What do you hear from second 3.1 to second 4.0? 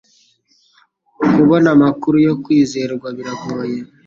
biragoye